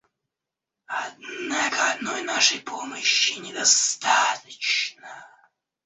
Однако 0.87 1.91
одной 1.91 2.23
нашей 2.23 2.59
помощи 2.59 3.37
недостаточно. 3.37 5.29